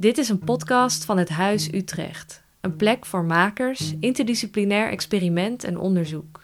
[0.00, 2.42] Dit is een podcast van het Huis Utrecht.
[2.60, 6.40] Een plek voor makers, interdisciplinair experiment en onderzoek.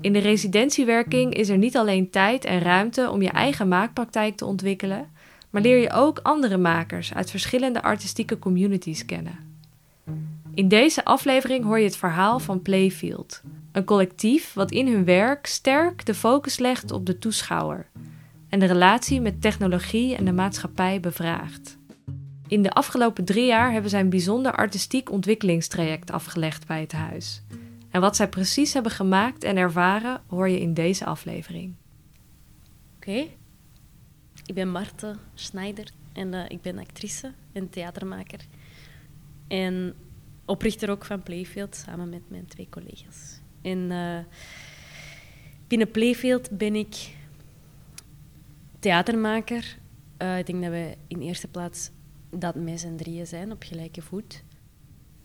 [0.00, 4.44] In de residentiewerking is er niet alleen tijd en ruimte om je eigen maakpraktijk te
[4.44, 5.08] ontwikkelen,
[5.50, 9.38] maar leer je ook andere makers uit verschillende artistieke communities kennen.
[10.54, 13.42] In deze aflevering hoor je het verhaal van Playfield,
[13.72, 17.86] een collectief wat in hun werk sterk de focus legt op de toeschouwer
[18.48, 21.77] en de relatie met technologie en de maatschappij bevraagt.
[22.48, 27.42] In de afgelopen drie jaar hebben zij een bijzonder artistiek ontwikkelingstraject afgelegd bij het huis.
[27.90, 31.74] En wat zij precies hebben gemaakt en ervaren hoor je in deze aflevering.
[32.96, 33.26] Oké,
[34.46, 38.40] ik ben Marte Schneider en uh, ik ben actrice en theatermaker.
[39.48, 39.94] En
[40.44, 43.40] oprichter ook van Playfield samen met mijn twee collega's.
[43.62, 44.18] En uh,
[45.66, 47.14] binnen Playfield ben ik
[48.78, 49.76] theatermaker.
[50.22, 51.90] Uh, ik denk dat we in eerste plaats
[52.30, 54.42] dat met z'n drieën zijn op gelijke voet.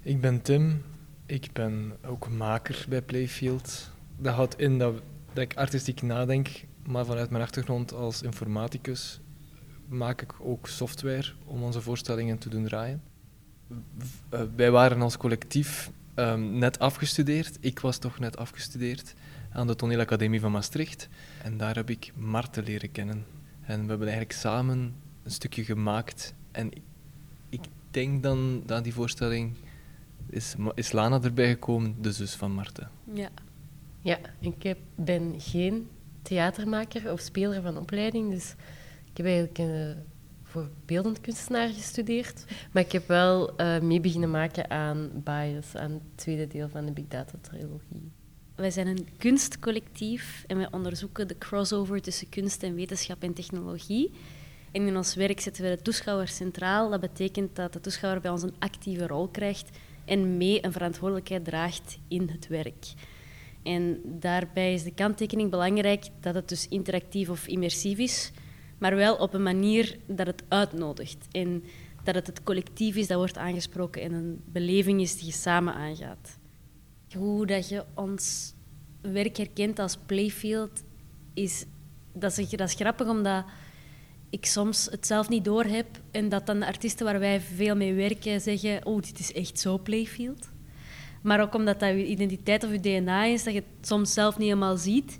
[0.02, 0.81] Ik ben Tim.
[1.25, 3.91] Ik ben ook maker bij Playfield.
[4.17, 5.02] Dat houdt in dat,
[5.33, 9.22] dat ik artistiek nadenk, maar vanuit mijn achtergrond als informaticus
[9.88, 13.02] maak ik ook software om onze voorstellingen te doen draaien.
[14.30, 17.58] Eh, wij waren als collectief um, net afgestudeerd.
[17.59, 19.14] Ik was toch net afgestudeerd
[19.52, 21.09] aan de Toneelacademie van Maastricht.
[21.44, 23.25] En daar heb ik Marte leren kennen.
[23.61, 26.33] En we hebben eigenlijk samen een stukje gemaakt.
[26.52, 26.81] En ik
[27.94, 29.53] denk dan dat die voorstelling
[30.30, 32.88] is, is Lana erbij gekomen, de zus van Marte.
[33.13, 33.30] Ja.
[33.99, 35.88] Ja, ik heb, ben geen
[36.21, 38.55] theatermaker of speler van opleiding, dus
[39.11, 40.02] ik heb eigenlijk uh,
[40.44, 42.45] voor beeldend kunstenaar gestudeerd.
[42.71, 46.86] Maar ik heb wel uh, mee beginnen maken aan Bias, aan het tweede deel van
[46.86, 48.11] de Big Data trilogie.
[48.55, 54.11] Wij zijn een kunstcollectief en wij onderzoeken de crossover tussen kunst en wetenschap en technologie.
[54.73, 56.89] En in ons werk zetten we de toeschouwer centraal.
[56.89, 61.45] Dat betekent dat de toeschouwer bij ons een actieve rol krijgt en mee een verantwoordelijkheid
[61.45, 62.85] draagt in het werk.
[63.63, 68.31] En daarbij is de kanttekening belangrijk dat het dus interactief of immersief is,
[68.77, 71.27] maar wel op een manier dat het uitnodigt.
[71.31, 71.64] En
[72.03, 75.73] dat het het collectief is dat wordt aangesproken en een beleving is die je samen
[75.73, 76.37] aangaat.
[77.15, 78.53] Hoe dat je ons
[79.02, 80.83] werk herkent als playfield,
[81.33, 81.65] is,
[82.14, 83.45] dat is, dat is grappig omdat
[84.33, 87.76] ik soms het zelf niet door heb en dat dan de artiesten waar wij veel
[87.76, 90.49] mee werken zeggen: Oh, dit is echt zo playfield.
[91.21, 94.38] Maar ook omdat dat je identiteit of je DNA is, dat je het soms zelf
[94.38, 95.20] niet helemaal ziet.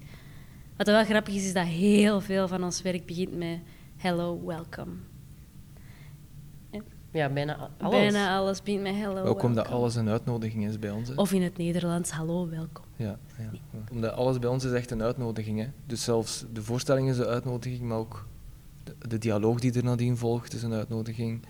[0.78, 3.60] Wat wel grappig is, is dat heel veel van ons werk begint met
[3.98, 4.92] hello, welcome.
[7.12, 8.00] Ja, bijna alles.
[8.00, 11.10] Bijna alles begint met hello, Ook omdat alles een uitnodiging is bij ons.
[11.10, 11.16] Hè?
[11.16, 12.84] Of in het Nederlands, hallo, welkom.
[12.96, 13.50] Ja, ja,
[13.92, 15.60] omdat alles bij ons is echt een uitnodiging.
[15.60, 15.68] Hè?
[15.86, 18.28] Dus zelfs de voorstelling is een uitnodiging, maar ook
[19.08, 21.46] de, dialoog die er nadien volgt is een uitnodiging.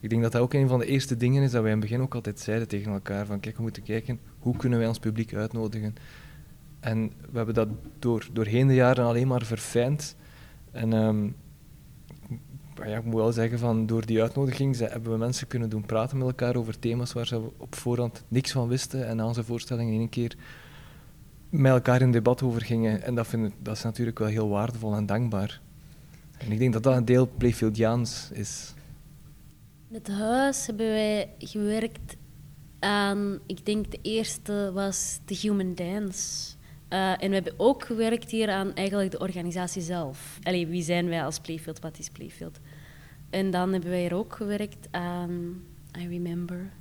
[0.00, 1.86] Ik denk dat dat ook een van de eerste dingen is dat wij in het
[1.88, 3.26] begin ook altijd zeiden tegen elkaar.
[3.26, 5.94] Van kijk, we moeten kijken, hoe kunnen wij ons publiek uitnodigen?
[6.80, 10.16] En we hebben dat door, doorheen de jaren alleen maar verfijnd.
[10.70, 11.36] En um,
[12.74, 16.18] ja, ik moet wel zeggen, van door die uitnodiging hebben we mensen kunnen doen praten
[16.18, 19.06] met elkaar over thema's waar ze op voorhand niks van wisten.
[19.06, 20.36] En na onze voorstelling in één keer
[21.48, 23.02] met elkaar in debat over gingen.
[23.02, 25.60] En dat, vind ik, dat is natuurlijk wel heel waardevol en dankbaar.
[26.38, 28.74] En ik denk dat dat een deel Playfieldiaans is.
[29.92, 32.16] Het huis hebben wij gewerkt
[32.78, 36.54] aan, ik denk de eerste was The Human Dance.
[36.90, 40.38] Uh, en we hebben ook gewerkt hier aan eigenlijk de organisatie zelf.
[40.42, 41.80] Allee, wie zijn wij als Playfield?
[41.80, 42.60] Wat is Playfield?
[43.30, 45.62] En dan hebben wij hier ook gewerkt aan
[45.98, 46.72] I Remember.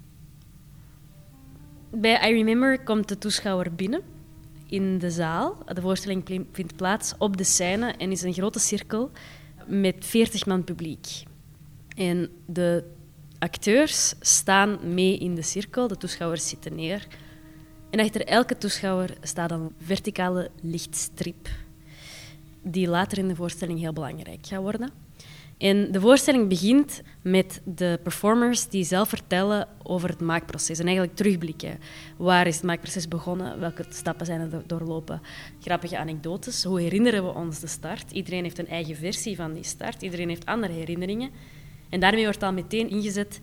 [1.89, 4.01] Bij I Remember komt de toeschouwer binnen
[4.65, 5.57] in de zaal.
[5.73, 9.11] De voorstelling vindt plaats op de scène en is een grote cirkel
[9.67, 11.23] met 40 man publiek.
[11.95, 12.83] En de
[13.39, 17.07] acteurs staan mee in de cirkel, de toeschouwers zitten neer.
[17.89, 21.49] En achter elke toeschouwer staat een verticale lichtstrip,
[22.61, 25.04] die later in de voorstelling heel belangrijk gaat worden.
[25.57, 31.15] En de voorstelling begint met de performers die zelf vertellen over het maakproces en eigenlijk
[31.15, 31.79] terugblikken.
[32.17, 33.59] Waar is het maakproces begonnen?
[33.59, 35.21] Welke stappen zijn er doorlopen?
[35.59, 36.63] Grappige anekdotes.
[36.63, 38.11] Hoe herinneren we ons de start?
[38.11, 40.01] Iedereen heeft een eigen versie van die start.
[40.01, 41.29] Iedereen heeft andere herinneringen.
[41.89, 43.39] En daarmee wordt al meteen ingezet.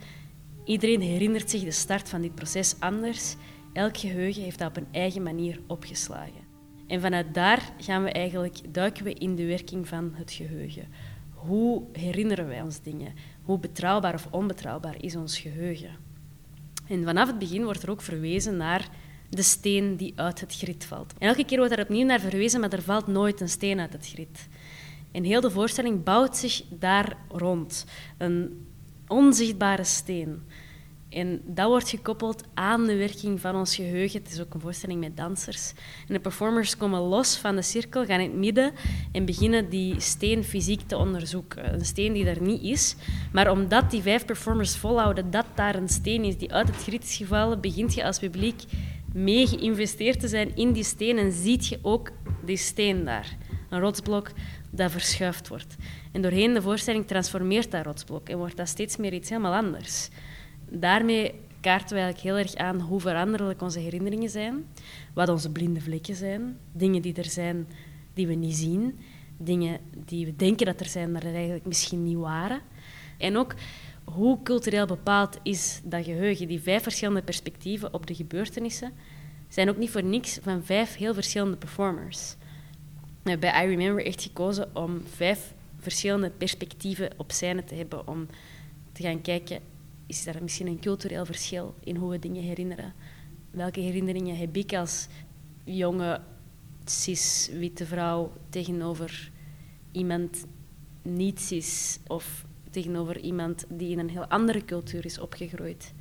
[0.64, 3.36] Iedereen herinnert zich de start van dit proces anders.
[3.72, 6.50] Elk geheugen heeft dat op een eigen manier opgeslagen.
[6.86, 10.88] En vanuit daar gaan we eigenlijk, duiken we in de werking van het geheugen
[11.46, 13.12] hoe herinneren wij ons dingen?
[13.42, 15.96] Hoe betrouwbaar of onbetrouwbaar is ons geheugen?
[16.86, 18.88] En vanaf het begin wordt er ook verwezen naar
[19.28, 21.12] de steen die uit het grid valt.
[21.18, 23.92] En elke keer wordt er opnieuw naar verwezen, maar er valt nooit een steen uit
[23.92, 24.48] het grid.
[25.12, 27.84] En heel de voorstelling bouwt zich daar rond.
[28.18, 28.66] Een
[29.08, 30.42] onzichtbare steen.
[31.12, 34.22] En dat wordt gekoppeld aan de werking van ons geheugen.
[34.22, 35.72] Het is ook een voorstelling met dansers.
[36.08, 38.72] En de performers komen los van de cirkel, gaan in het midden
[39.12, 41.74] en beginnen die steen fysiek te onderzoeken.
[41.74, 42.96] Een steen die er niet is.
[43.32, 47.02] Maar omdat die vijf performers volhouden dat daar een steen is die uit het griet
[47.02, 48.62] is gevallen, begint je als publiek
[49.14, 52.10] mee geïnvesteerd te zijn in die steen en ziet je ook
[52.44, 53.36] die steen daar.
[53.70, 54.30] Een rotsblok
[54.70, 55.76] dat verschuift wordt.
[56.12, 60.08] En doorheen de voorstelling transformeert dat rotsblok en wordt dat steeds meer iets helemaal anders
[60.80, 64.64] daarmee kaarten we eigenlijk heel erg aan hoe veranderlijk onze herinneringen zijn,
[65.14, 67.66] wat onze blinde vlekken zijn, dingen die er zijn
[68.14, 68.98] die we niet zien,
[69.36, 72.60] dingen die we denken dat er zijn, maar er eigenlijk misschien niet waren.
[73.18, 73.54] En ook
[74.04, 76.48] hoe cultureel bepaald is dat geheugen.
[76.48, 78.92] Die vijf verschillende perspectieven op de gebeurtenissen
[79.48, 82.36] zijn ook niet voor niks van vijf heel verschillende performers.
[83.22, 88.26] Bij I Remember echt gekozen om vijf verschillende perspectieven op scène te hebben, om
[88.92, 89.60] te gaan kijken
[90.12, 92.92] is er misschien een cultureel verschil in hoe we dingen herinneren.
[93.50, 95.06] Welke herinneringen heb ik als
[95.64, 96.20] jonge
[96.84, 99.30] cis-witte vrouw tegenover
[99.92, 100.46] iemand
[101.02, 105.92] niet cis of tegenover iemand die in een heel andere cultuur is opgegroeid?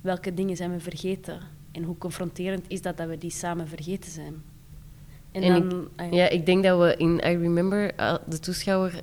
[0.00, 1.40] Welke dingen zijn we vergeten?
[1.72, 4.42] En hoe confronterend is dat dat we die samen vergeten zijn?
[5.32, 9.00] En, dan, ik, ja, ik denk dat we in I Remember uh, de toeschouwer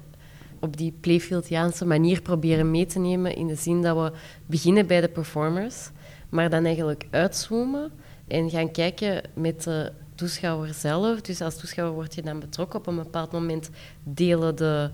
[0.60, 3.36] op die Playfieldiaanse manier proberen mee te nemen.
[3.36, 5.90] In de zin dat we beginnen bij de performers,
[6.30, 7.92] maar dan eigenlijk uitzoomen
[8.28, 11.22] en gaan kijken met de toeschouwer zelf.
[11.22, 12.80] Dus als toeschouwer word je dan betrokken.
[12.80, 13.70] Op een bepaald moment
[14.04, 14.90] delen de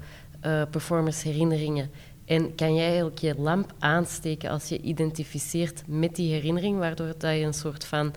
[0.46, 1.90] uh, performers herinneringen.
[2.26, 7.22] En kan jij eigenlijk je lamp aansteken als je identificeert met die herinnering, waardoor dat
[7.22, 8.14] je een soort van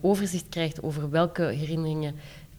[0.00, 2.14] overzicht krijgt over welke herinneringen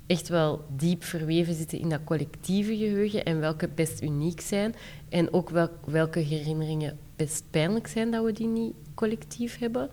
[0.08, 4.76] echt wel diep verweven zitten in dat collectieve geheugen en welke best uniek zijn.
[5.10, 5.50] En ook
[5.86, 9.90] welke herinneringen best pijnlijk zijn dat we die niet collectief hebben.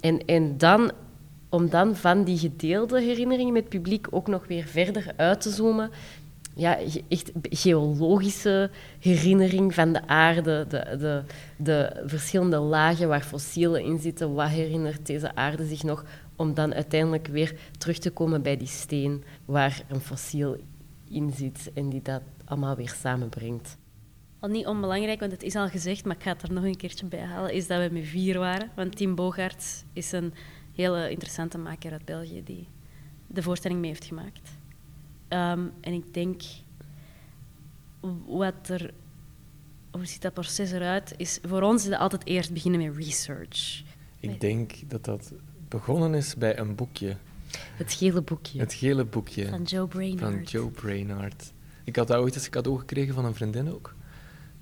[0.00, 0.92] En, en dan,
[1.48, 5.90] om dan van die gedeelde herinneringen met publiek ook nog weer verder uit te zoomen.
[6.54, 6.78] Ja,
[7.08, 11.22] echt geologische herinnering van de aarde, de, de,
[11.56, 14.34] de verschillende lagen waar fossielen in zitten.
[14.34, 16.04] Wat herinnert deze aarde zich nog?
[16.36, 20.56] Om dan uiteindelijk weer terug te komen bij die steen waar een fossiel
[21.08, 23.76] in zit en die dat allemaal weer samenbrengt.
[24.40, 26.76] Al niet onbelangrijk, want het is al gezegd, maar ik ga het er nog een
[26.76, 28.70] keertje bij halen, is dat we met vier waren.
[28.74, 30.34] Want Tim Bogaerts is een
[30.74, 32.68] hele interessante maker uit België die
[33.26, 34.50] de voorstelling mee heeft gemaakt.
[35.28, 36.42] Ehm, en ik denk,
[38.26, 38.94] wat er,
[39.90, 43.82] hoe ziet dat proces eruit, is voor ons is het altijd eerst beginnen met research.
[44.20, 45.32] Ik denk dat dat
[45.68, 47.16] begonnen is bij een boekje.
[47.76, 48.58] Het gele boekje.
[48.58, 49.48] Het gele boekje.
[49.48, 50.20] Van Joe Brainard.
[50.20, 51.52] Van Joe Brainard.
[51.84, 53.94] Ik had dat ooit eens cadeau gekregen van een vriendin ook.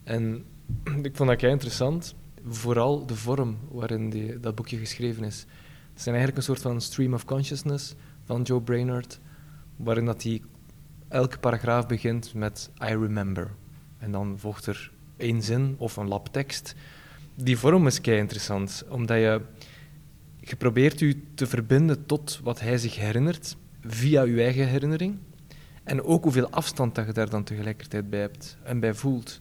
[0.03, 0.45] En
[1.03, 2.15] ik vond dat kei interessant.
[2.47, 5.47] Vooral de vorm waarin die, dat boekje geschreven is.
[5.93, 9.21] Het zijn eigenlijk een soort van stream of consciousness van Joe Brainard,
[9.77, 10.43] waarin dat hij
[11.09, 13.51] elke paragraaf begint met I remember.
[13.99, 16.75] En dan volgt er één zin of een lap tekst.
[17.35, 19.41] Die vorm is kei interessant, omdat je
[20.49, 25.17] je probeert u te verbinden tot wat hij zich herinnert via uw eigen herinnering.
[25.85, 29.41] En ook hoeveel afstand dat je daar dan tegelijkertijd bij hebt en bij voelt.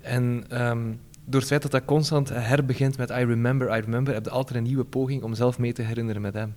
[0.00, 4.24] En um, door het feit dat dat constant herbegint met I remember, I remember, heb
[4.24, 6.54] je altijd een nieuwe poging om zelf mee te herinneren met hem.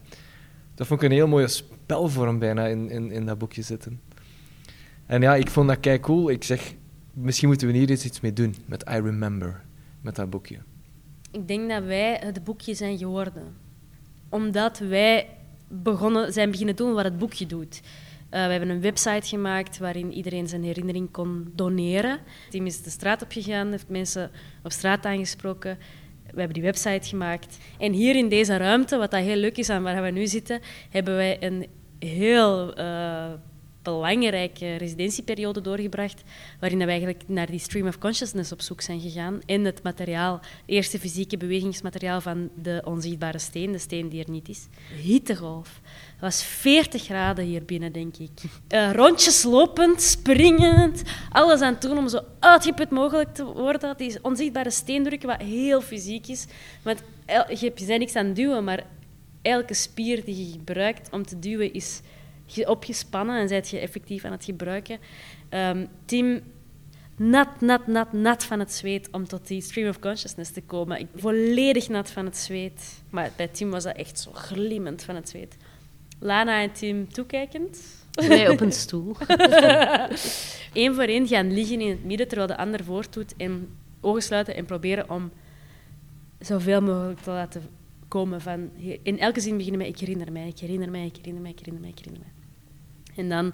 [0.76, 4.00] Dat vond ik een heel mooie spelvorm bijna in, in, in dat boekje zitten.
[5.06, 6.30] En ja, ik vond dat kei cool.
[6.30, 6.74] Ik zeg,
[7.14, 9.62] misschien moeten we hier eens iets mee doen met I remember,
[10.02, 10.58] met dat boekje.
[11.32, 13.58] Ik denk dat wij het boekje zijn geworden.
[14.30, 15.28] Omdat wij
[15.68, 17.82] begonnen, zijn beginnen doen wat het boekje doet.
[17.84, 22.12] Uh, we hebben een website gemaakt waarin iedereen zijn herinnering kon doneren.
[22.12, 24.32] Het team is de straat opgegaan, heeft mensen
[24.64, 25.78] op straat aangesproken.
[26.24, 27.58] We hebben die website gemaakt.
[27.78, 30.60] En hier in deze ruimte, wat dat heel leuk is aan waar we nu zitten,
[30.90, 31.68] hebben wij een
[32.00, 33.32] heel uh,
[33.82, 36.22] belangrijke residentieperiode doorgebracht,
[36.60, 40.40] waarin we eigenlijk naar die stream of consciousness op zoek zijn gegaan en het materiaal,
[40.66, 44.68] eerste fysieke bewegingsmateriaal van de onzichtbare steen, de steen die er niet is.
[45.02, 45.80] Hittegolf.
[45.84, 48.30] Het was 40 graden hier binnen, denk ik.
[48.70, 53.98] Uh, rondjes lopend, springend, alles aan het doen om zo uitgeput mogelijk te worden.
[53.98, 56.46] Die onzichtbare steendrukken, wat heel fysiek is.
[56.84, 57.04] Want
[57.60, 58.84] je bent niks aan duwen, maar
[59.42, 62.02] elke spier die je gebruikt om te duwen is
[62.58, 65.00] opgespannen en zijt je effectief aan het gebruiken.
[65.50, 66.42] Um, Tim,
[67.16, 71.00] nat, nat, nat, nat van het zweet om tot die stream of consciousness te komen.
[71.00, 73.04] Ik, volledig nat van het zweet.
[73.10, 75.58] Maar bij Tim was dat echt zo glimmend van het zweet.
[76.20, 77.80] Lana en Tim toekijkend.
[78.28, 79.16] Nee, op een stoel.
[80.74, 83.34] Eén voor één gaan liggen in het midden, terwijl de ander voortdoet.
[83.38, 85.32] En ogen sluiten en proberen om
[86.40, 87.62] zoveel mogelijk te laten
[88.08, 88.70] komen van...
[89.04, 91.58] In elke zin beginnen met ik herinner mij, ik herinner mij, ik herinner mij, ik
[91.58, 92.41] herinner mij, ik herinner mij.
[93.16, 93.54] En dan,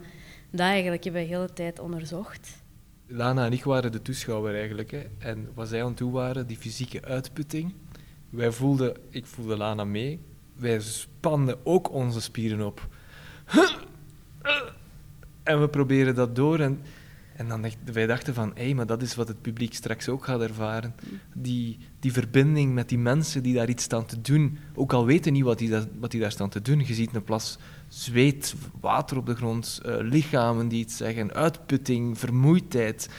[0.52, 2.64] dat eigenlijk hebben we de hele tijd onderzocht.
[3.08, 4.92] Lana en ik waren de toeschouwer eigenlijk.
[4.92, 5.04] Hè.
[5.18, 7.74] En wat zij aan toe waren, die fysieke uitputting.
[8.30, 10.20] Wij voelden, ik voelde Lana mee.
[10.56, 12.88] Wij spanden ook onze spieren op.
[15.44, 16.60] En we proberen dat door.
[16.60, 16.82] En,
[17.38, 20.26] en dan dacht, wij dachten van, hé, maar dat is wat het publiek straks ook
[20.26, 20.96] gaat ervaren.
[21.34, 24.58] Die, die verbinding met die mensen die daar iets staan te doen.
[24.76, 26.80] Ook al weten niet wat die, dat, wat die daar staan te doen.
[26.86, 32.18] Je ziet een plas zweet, water op de grond, uh, lichamen die iets zeggen, uitputting,
[32.20, 33.10] vermoeidheid.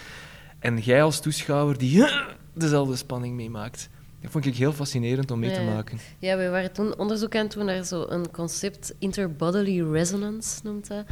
[0.58, 2.04] En jij als toeschouwer die
[2.52, 3.88] dezelfde spanning meemaakt.
[4.20, 5.98] Dat vond ik heel fascinerend om mee te maken.
[6.18, 11.04] Ja, we waren toen onderzoek aan het doen naar zo'n concept, interbodily resonance noemt dat.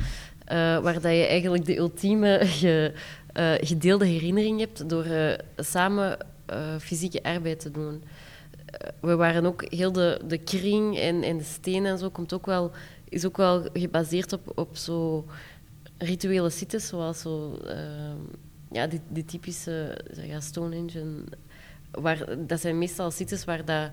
[0.53, 2.93] Uh, waar dat je eigenlijk de ultieme ge,
[3.37, 6.19] uh, gedeelde herinnering hebt door uh, samen
[6.81, 8.03] fysieke arbeid te doen.
[9.00, 12.71] we waren ook heel de, de kring en, de stenen en zo komt ook wel,
[13.09, 15.25] is ook wel gebaseerd op, op zo
[15.99, 17.59] rituele sites, zoals zo,
[18.73, 21.00] ja, die, die typische ja, Stonehenge.
[21.00, 21.25] En,
[21.91, 23.91] waar, dat zijn meestal sites waar dat,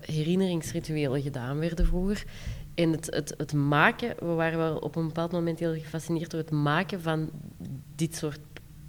[0.00, 2.24] herinneringsrituelen gedaan werden vroeger.
[2.78, 6.40] En het, het, het maken, we waren wel op een bepaald moment heel gefascineerd door
[6.40, 7.30] het maken van
[7.94, 8.40] dit soort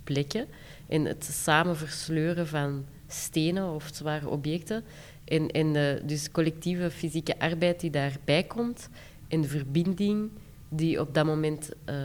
[0.04, 0.48] plekken.
[0.88, 4.84] En het samen versleuren van stenen of zware objecten.
[5.26, 8.90] En, en de, dus collectieve fysieke arbeid die daarbij komt.
[9.28, 10.30] En de verbinding
[10.70, 11.96] die op dat moment uh,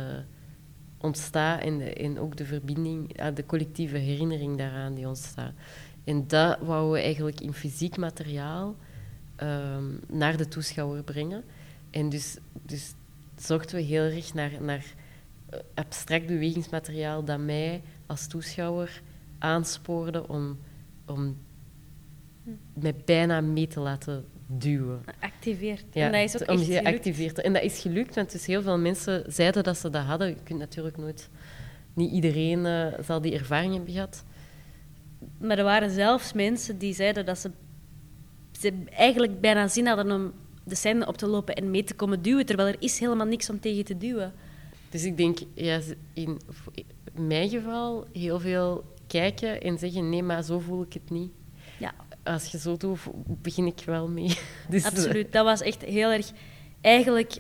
[0.99, 1.62] ontstaat.
[1.97, 5.53] En, ook de verbinding, uh, de collectieve herinnering daaraan die ontstaat.
[6.05, 8.76] En dat wouden we eigenlijk in fysiek materiaal
[9.43, 9.76] uh,
[10.09, 11.45] naar de toeschouwer brengen.
[11.94, 12.94] En dus, dus
[13.36, 14.84] zochten we heel erg naar, naar
[15.48, 19.02] eh, abstract bewegingsmateriaal dat mij als toeschouwer
[19.38, 20.58] aanspoorde om,
[21.06, 21.36] om
[22.72, 25.04] mij bijna mee te laten duwen.
[25.20, 25.84] Activeert.
[25.92, 27.40] Ja, en dat is ook echt geactiveerd.
[27.40, 30.28] En dat is gelukt, want dus heel veel mensen zeiden dat ze dat hadden.
[30.28, 31.28] Je kunt natuurlijk nooit...
[31.94, 34.24] Niet iedereen uh, zal die ervaring hebben gehad.
[35.38, 37.50] Maar er waren zelfs mensen die zeiden dat ze,
[38.60, 40.32] ze eigenlijk bijna zin hadden om
[40.64, 43.50] de scène op te lopen en mee te komen duwen, terwijl er is helemaal niks
[43.50, 44.33] om tegen te duwen.
[44.90, 45.80] Dus ik denk, ja,
[46.12, 46.40] in
[47.12, 51.33] mijn geval, heel veel kijken en zeggen, nee, maar zo voel ik het niet.
[51.78, 51.94] Ja.
[52.23, 54.38] Als je zo doet, begin ik wel mee.
[54.68, 56.30] Dus Absoluut, dat was echt heel erg...
[56.80, 57.37] Eigenlijk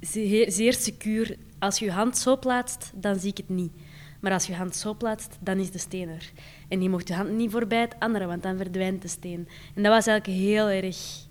[0.00, 1.36] zeer, zeer secuur.
[1.58, 3.72] Als je je hand zo plaatst, dan zie ik het niet.
[4.20, 6.32] Maar als je hand zo plaatst, dan is de steen er.
[6.68, 9.48] En je mocht je hand niet voorbij het andere, want dan verdwijnt de steen.
[9.74, 11.27] En dat was eigenlijk heel erg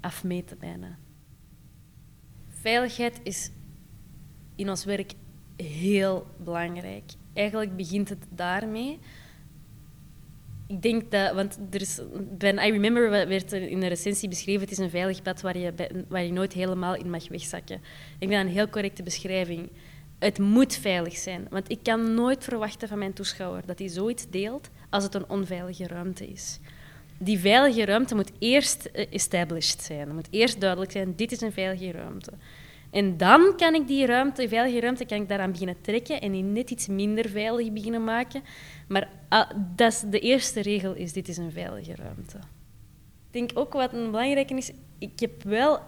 [0.00, 0.98] afmeten bijna.
[2.48, 3.50] Veiligheid is
[4.56, 5.12] in ons werk
[5.56, 7.04] heel belangrijk.
[7.32, 8.98] Eigenlijk begint het daarmee.
[10.66, 12.00] Ik denk dat, want er is,
[12.38, 15.58] bij I Remember werd er in de recensie beschreven: het is een veilig pad waar
[15.58, 15.72] je,
[16.08, 17.80] waar je nooit helemaal in mag wegzakken.
[18.18, 19.70] Ik denk dat een heel correcte beschrijving.
[20.18, 24.30] Het moet veilig zijn, want ik kan nooit verwachten van mijn toeschouwer dat hij zoiets
[24.30, 26.60] deelt als het een onveilige ruimte is
[27.18, 30.00] die veilige ruimte moet eerst eh, established zijn.
[30.00, 32.32] Het moet eerst duidelijk zijn, dit is een veilige ruimte.
[32.90, 36.42] En dan kan ik die ruimte, veilige ruimte, kan ik daaraan beginnen trekken en die
[36.42, 38.42] net iets minder veilig beginnen maken.
[38.88, 42.36] Maar ah, dat is de eerste regel is, dit is een veilige ruimte.
[42.36, 45.80] Ik denk ook wat een belangrijke is, ik heb wel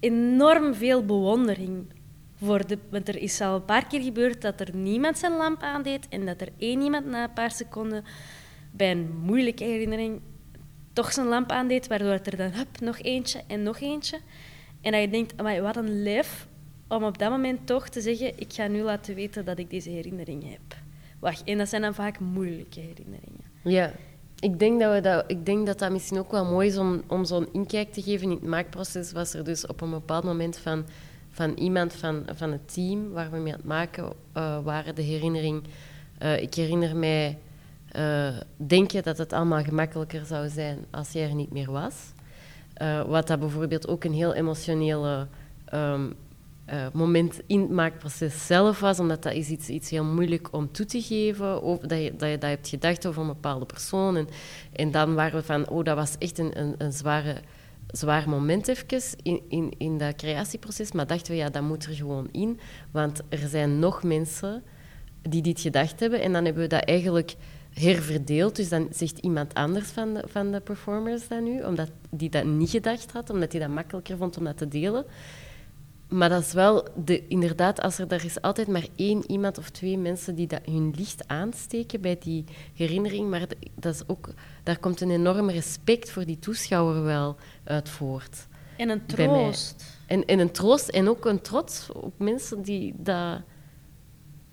[0.00, 1.86] enorm veel bewondering
[2.34, 2.78] voor de...
[2.90, 6.26] Want er is al een paar keer gebeurd dat er niemand zijn lamp aandeed en
[6.26, 8.04] dat er één iemand na een paar seconden
[8.70, 10.20] bij een moeilijke herinnering
[10.98, 14.18] toch zijn lamp aandeed, waardoor er dan hup, nog eentje en nog eentje.
[14.80, 16.46] En dat je denkt, wat een lef
[16.88, 19.90] om op dat moment toch te zeggen, ik ga nu laten weten dat ik deze
[19.90, 20.76] herinnering heb.
[21.18, 23.44] Wacht, en dat zijn dan vaak moeilijke herinneringen.
[23.62, 23.92] Ja,
[24.38, 27.02] ik denk dat, we dat, ik denk dat dat misschien ook wel mooi is om,
[27.06, 29.12] om zo'n inkijk te geven in het maakproces.
[29.12, 30.84] Was er dus op een bepaald moment van,
[31.30, 34.04] van iemand van, van het team waar we mee aan het maken
[34.36, 35.62] uh, waren, de herinnering.
[36.22, 37.38] Uh, ik herinner mij
[37.96, 41.94] uh, denk je dat het allemaal gemakkelijker zou zijn als jij er niet meer was.
[42.82, 45.26] Uh, wat dat bijvoorbeeld ook een heel emotionele
[45.74, 46.14] um,
[46.72, 50.72] uh, moment in het maakproces zelf was, omdat dat is iets, iets heel moeilijk om
[50.72, 54.16] toe te geven, of dat, je, dat je dat hebt gedacht over een bepaalde persoon.
[54.16, 54.28] En,
[54.72, 57.36] en dan waren we van, oh, dat was echt een, een, zware,
[57.86, 58.68] zwaar moment
[59.22, 63.20] in, in, in dat creatieproces, maar dachten we, ja, dat moet er gewoon in, want
[63.28, 64.62] er zijn nog mensen
[65.22, 67.36] die dit gedacht hebben, en dan hebben we dat eigenlijk
[67.80, 68.56] herverdeeld.
[68.56, 72.44] Dus dan zegt iemand anders van de, van de performers dat nu, omdat die dat
[72.44, 75.04] niet gedacht had, omdat hij dat makkelijker vond om dat te delen.
[76.08, 79.70] maar dat is wel, de, inderdaad, als er, er is altijd maar één iemand of
[79.70, 82.44] twee mensen die dat, hun licht aansteken bij die
[82.74, 84.28] herinnering, maar dat is ook,
[84.62, 88.46] daar komt een enorm respect voor die toeschouwer wel uit voort.
[88.76, 89.84] En een troost.
[90.06, 93.40] En, en een troost en ook een trots op mensen die dat,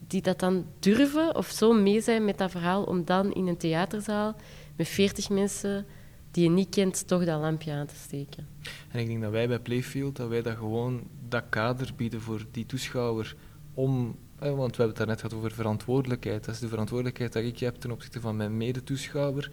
[0.07, 3.57] die dat dan durven of zo mee zijn met dat verhaal, om dan in een
[3.57, 4.35] theaterzaal
[4.75, 5.85] met veertig mensen
[6.31, 8.47] die je niet kent, toch dat lampje aan te steken.
[8.91, 12.45] En ik denk dat wij bij Playfield, dat wij dat gewoon dat kader bieden voor
[12.51, 13.35] die toeschouwer
[13.73, 14.15] om...
[14.39, 16.45] Want we hebben het daarnet gehad over verantwoordelijkheid.
[16.45, 19.51] Dat is de verantwoordelijkheid dat ik heb ten opzichte van mijn medetoeschouwer.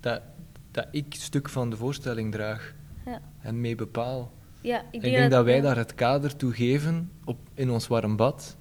[0.00, 0.20] Dat,
[0.70, 2.74] dat ik stuk van de voorstelling draag
[3.06, 3.20] Ja.
[3.40, 4.32] en mee bepaal.
[4.60, 5.62] Ja, ik Ik denk, dat wij ja.
[5.62, 8.56] daar het kader toe geven op, in ons warm bad.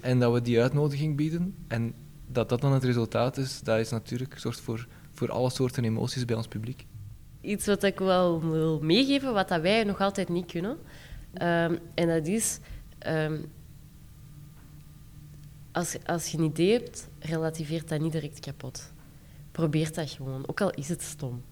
[0.00, 1.54] En dat we die uitnodiging bieden.
[1.68, 1.94] En
[2.26, 6.24] dat dat dan het resultaat is, dat is natuurlijk zorgt voor, voor alle soorten emoties
[6.24, 6.86] bij ons publiek.
[7.40, 10.76] Iets wat ik wel wil meegeven, wat dat wij nog altijd niet kunnen.
[11.32, 12.58] Ehm, en dat is,
[12.98, 13.38] ehm,
[15.72, 18.92] als, als je een idee hebt, relativeert dat niet direct kapot.
[19.52, 21.42] Probeer dat gewoon, ook al is het stom.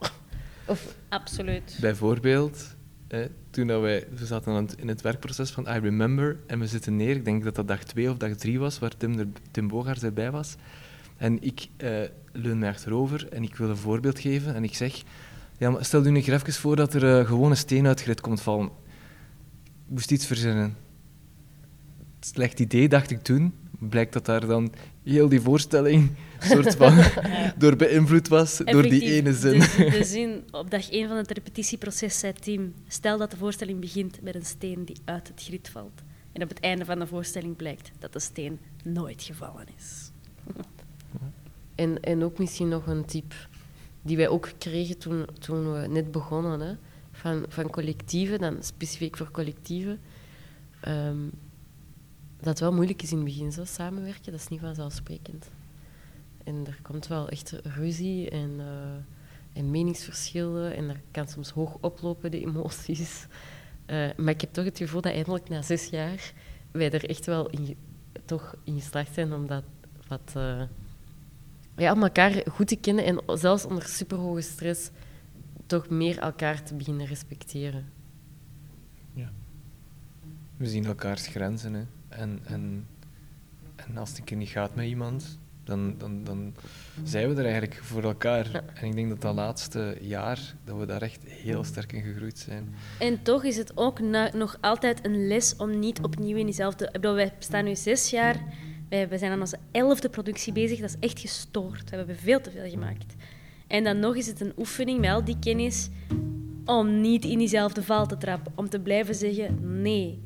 [0.67, 1.79] Of, Absoluut.
[1.81, 2.77] Bijvoorbeeld,
[3.11, 6.97] hè, toen dat wij, we zaten in het werkproces van I Remember en we zitten
[6.97, 9.69] neer, ik denk dat dat dag twee of dag drie was, waar Tim, er, Tim
[9.69, 10.57] Bogaerts erbij was.
[11.17, 11.91] En ik eh,
[12.33, 15.03] leun mij achterover en ik wil een voorbeeld geven en ik zeg,
[15.59, 18.43] ja, maar stel u nu even voor dat er eh, gewoon een steen uit komt
[18.43, 18.67] vallen.
[19.65, 20.77] Ik moest iets verzinnen.
[22.21, 23.53] Slecht idee, dacht ik toen.
[23.89, 24.73] Blijkt dat daar dan
[25.03, 26.11] heel die voorstelling
[26.41, 26.99] soort van
[27.59, 29.59] door beïnvloed was door die ene zin.
[29.59, 33.81] De, de zin op dag 1 van het repetitieproces zei Tim: Stel dat de voorstelling
[33.81, 36.03] begint met een steen die uit het grid valt.
[36.33, 40.11] En op het einde van de voorstelling blijkt dat de steen nooit gevallen is.
[41.75, 43.35] en, en ook misschien nog een tip
[44.03, 46.75] die wij ook kregen toen, toen we net begonnen, hè,
[47.13, 50.01] van, van collectieven, dan specifiek voor collectieven.
[50.81, 51.29] ehm,
[52.41, 55.51] dat het wel moeilijk is in het begin, zo samenwerken, dat is niet vanzelfsprekend.
[56.45, 61.77] En er komt wel echt ruzie en, eh, en meningsverschillen en er kan soms hoog
[61.81, 63.27] oplopen, de emoties.
[63.87, 66.33] Eh, maar ik heb toch het gevoel dat eindelijk na zes jaar
[66.71, 67.77] wij er echt wel in,
[68.25, 69.65] toch in geslaagd zijn om dat
[70.09, 70.63] wat, eh,
[71.77, 74.91] ja, om elkaar goed te kennen en zelfs onder superhoge stress
[75.67, 77.99] toch meer elkaar te beginnen respecteren.
[80.61, 81.75] We zien elkaars grenzen.
[81.75, 81.83] Hè.
[82.11, 82.87] En, en,
[83.77, 86.55] en als het een keer niet gaat met iemand, dan, dan, dan
[87.05, 88.63] zijn we er eigenlijk voor elkaar.
[88.75, 92.39] En ik denk dat dat laatste jaar, dat we daar echt heel sterk in gegroeid
[92.39, 92.75] zijn.
[92.99, 96.85] En toch is het ook na- nog altijd een les om niet opnieuw in diezelfde...
[96.87, 98.37] Ik bedoel, wij bestaan nu zes jaar.
[98.89, 100.81] Wij, wij zijn aan onze elfde productie bezig.
[100.81, 101.91] Dat is echt gestoord.
[101.91, 103.15] We hebben veel te veel gemaakt.
[103.67, 105.89] En dan nog is het een oefening met al die kennis
[106.65, 108.53] om niet in diezelfde val te trappen.
[108.55, 110.19] Om te blijven zeggen, nee.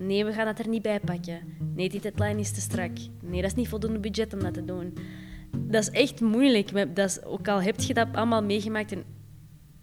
[0.00, 1.40] Nee, we gaan het er niet bij pakken.
[1.74, 2.90] Nee, die deadline is te strak.
[3.22, 4.94] Nee, dat is niet voldoende budget om dat te doen.
[5.56, 6.96] Dat is echt moeilijk.
[6.96, 9.04] Dat is, ook al heb je dat allemaal meegemaakt en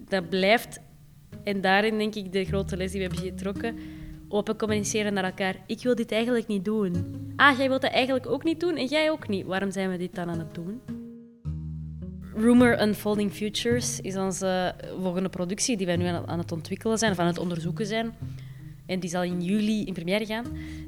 [0.09, 0.79] dat blijft
[1.43, 3.75] en daarin denk ik de grote les die we hebben getrokken.
[4.29, 5.55] Open communiceren naar elkaar.
[5.65, 6.93] Ik wil dit eigenlijk niet doen.
[7.35, 9.45] Ah, jij wilt dat eigenlijk ook niet doen en jij ook niet.
[9.45, 10.81] Waarom zijn we dit dan aan het doen?
[12.35, 17.19] Rumor Unfolding Futures is onze volgende productie die wij nu aan het ontwikkelen zijn, of
[17.19, 18.13] aan het onderzoeken zijn.
[18.87, 20.45] En die zal in juli in première gaan.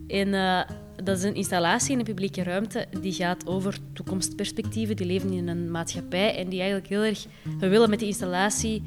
[0.08, 0.62] En eh,
[1.04, 4.96] dat is een installatie in een publieke ruimte die gaat over toekomstperspectieven.
[4.96, 7.26] Die leven in een maatschappij en die eigenlijk heel erg...
[7.60, 8.84] We willen met die installatie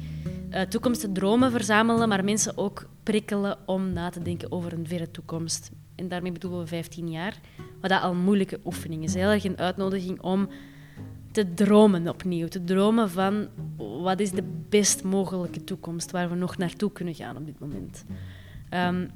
[0.53, 5.71] eh toekomstdromen verzamelen, maar mensen ook prikkelen om na te denken over een verre toekomst.
[5.95, 7.39] En daarmee bedoelen we 15 jaar.
[7.81, 9.13] Wat dat al moeilijke oefening is.
[9.13, 10.47] Heel erg een uitnodiging om
[11.31, 12.47] te dromen opnieuw.
[12.47, 13.47] Te dromen van
[13.77, 18.05] wat is de best mogelijke toekomst waar we nog naartoe kunnen gaan op dit moment.
[18.73, 19.07] Ehm,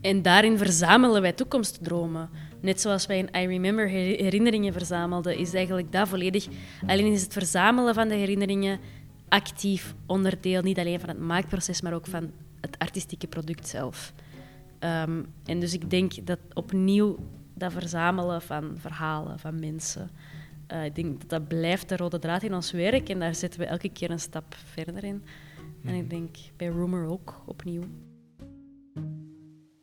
[0.00, 2.30] en daarin verzamelen wij toekomstdromen.
[2.60, 6.46] Net zoals wij in I Remember her- herinneringen verzamelden, is eigenlijk dat volledig.
[6.86, 8.78] Alleen is het verzamelen van de herinneringen
[9.28, 12.30] actief onderdeel, niet alleen van het maakproces, maar ook van
[12.60, 14.12] het artistieke product zelf.
[14.78, 17.16] Ehm, en dus ik denk dat opnieuw
[17.54, 20.10] dat verzamelen van verhalen, van mensen,
[20.66, 23.60] eh, ik denk dat dat blijft de rode draad in ons werk en daar zetten
[23.60, 25.22] we elke keer een stap verder in.
[25.84, 27.82] En ik denk bij Rumor ook opnieuw.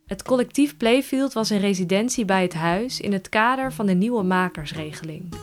[0.06, 4.22] Het collectief Playfield was in residentie bij het huis in het kader van de nieuwe
[4.22, 5.34] makersregeling.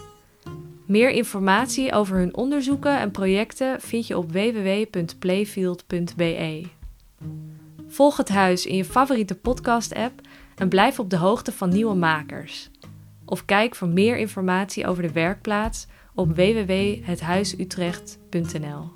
[0.86, 6.64] Meer informatie over hun onderzoeken en projecten vind je op www.playfield.be.
[7.88, 10.22] Volg het huis in je favoriete podcast-app
[10.56, 12.70] en blijf op de hoogte van nieuwe makers.
[13.26, 18.92] Of kijk voor meer informatie over de werkplaats op www.hethuisutrecht.nl.